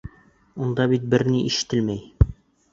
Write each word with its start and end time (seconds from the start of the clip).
Унда 0.67 0.87
бит 0.95 1.05
бер 1.13 1.25
ни 1.35 1.45
ишетелмәй! 1.53 2.29